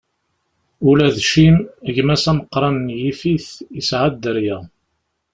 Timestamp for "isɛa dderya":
3.79-4.57